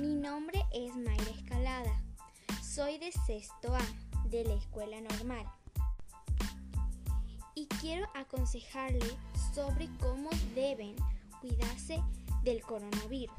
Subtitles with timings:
[0.00, 2.00] Mi nombre es Mayra Escalada.
[2.62, 3.80] Soy de sexto A
[4.28, 5.44] de la escuela normal.
[7.56, 9.18] Y quiero aconsejarle
[9.52, 10.94] sobre cómo deben
[11.40, 12.00] cuidarse
[12.44, 13.34] del coronavirus.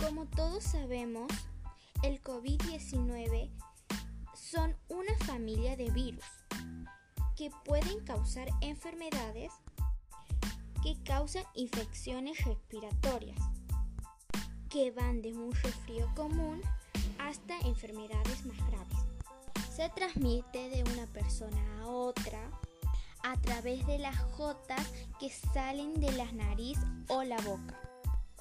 [0.00, 1.26] Como todos sabemos,
[2.04, 3.50] el COVID-19
[4.32, 6.24] son una familia de virus
[7.34, 9.50] que pueden causar enfermedades
[10.84, 13.53] que causan infecciones respiratorias
[14.74, 16.60] que van de un resfrío común
[17.20, 18.98] hasta enfermedades más graves.
[19.72, 22.50] Se transmite de una persona a otra
[23.22, 24.84] a través de las gotas
[25.20, 27.80] que salen de la nariz o la boca.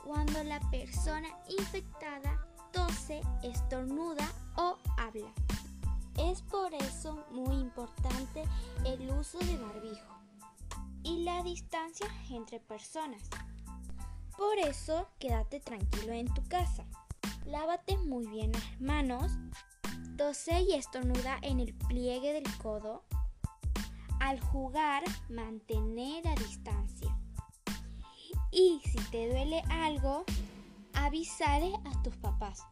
[0.03, 5.31] Cuando la persona infectada tose, estornuda o habla.
[6.17, 8.43] Es por eso muy importante
[8.87, 10.17] el uso de barbijo
[11.03, 13.21] y la distancia entre personas.
[14.37, 16.85] Por eso, quédate tranquilo en tu casa.
[17.45, 19.31] Lávate muy bien las manos.
[20.17, 23.03] Tose y estornuda en el pliegue del codo.
[24.19, 27.15] Al jugar, mantener a distancia.
[28.51, 30.25] Y si te duele algo,
[30.93, 32.63] avisale a tus papás.